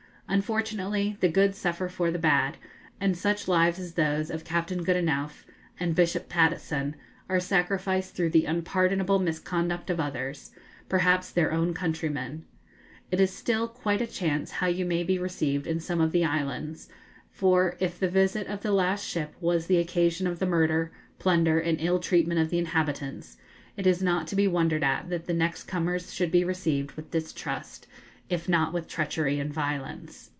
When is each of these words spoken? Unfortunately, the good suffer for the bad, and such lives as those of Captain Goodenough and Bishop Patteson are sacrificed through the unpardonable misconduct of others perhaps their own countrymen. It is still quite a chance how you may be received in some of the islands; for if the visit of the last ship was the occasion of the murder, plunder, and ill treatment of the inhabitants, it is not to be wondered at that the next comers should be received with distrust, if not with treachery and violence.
Unfortunately, 0.31 1.17
the 1.19 1.27
good 1.27 1.53
suffer 1.55 1.89
for 1.89 2.09
the 2.09 2.17
bad, 2.17 2.55
and 3.01 3.17
such 3.17 3.49
lives 3.49 3.77
as 3.77 3.95
those 3.95 4.31
of 4.31 4.45
Captain 4.45 4.81
Goodenough 4.81 5.43
and 5.77 5.93
Bishop 5.93 6.29
Patteson 6.29 6.95
are 7.27 7.41
sacrificed 7.41 8.15
through 8.15 8.29
the 8.29 8.45
unpardonable 8.45 9.19
misconduct 9.19 9.89
of 9.89 9.99
others 9.99 10.51
perhaps 10.87 11.29
their 11.29 11.51
own 11.51 11.73
countrymen. 11.73 12.45
It 13.11 13.19
is 13.19 13.33
still 13.35 13.67
quite 13.67 14.01
a 14.01 14.07
chance 14.07 14.51
how 14.51 14.67
you 14.67 14.85
may 14.85 15.03
be 15.03 15.19
received 15.19 15.67
in 15.67 15.81
some 15.81 15.99
of 15.99 16.13
the 16.13 16.23
islands; 16.23 16.87
for 17.29 17.75
if 17.81 17.99
the 17.99 18.07
visit 18.07 18.47
of 18.47 18.61
the 18.61 18.71
last 18.71 19.03
ship 19.05 19.35
was 19.41 19.67
the 19.67 19.79
occasion 19.79 20.27
of 20.27 20.39
the 20.39 20.45
murder, 20.45 20.93
plunder, 21.19 21.59
and 21.59 21.77
ill 21.81 21.99
treatment 21.99 22.39
of 22.39 22.49
the 22.49 22.57
inhabitants, 22.57 23.35
it 23.75 23.85
is 23.85 24.01
not 24.01 24.27
to 24.27 24.37
be 24.37 24.47
wondered 24.47 24.81
at 24.81 25.09
that 25.09 25.25
the 25.27 25.33
next 25.33 25.65
comers 25.65 26.13
should 26.13 26.31
be 26.31 26.45
received 26.45 26.93
with 26.93 27.11
distrust, 27.11 27.85
if 28.29 28.47
not 28.47 28.71
with 28.71 28.87
treachery 28.87 29.41
and 29.41 29.51
violence. 29.53 30.29